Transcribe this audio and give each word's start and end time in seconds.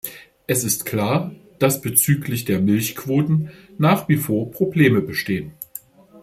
Es 0.47 0.63
ist 0.63 0.87
klar, 0.87 1.31
dass 1.59 1.79
bezüglich 1.81 2.43
der 2.43 2.59
Milchquoten 2.59 3.51
nach 3.77 4.09
wie 4.09 4.17
vor 4.17 4.49
Probleme 4.49 4.99
bestehen. 5.01 5.53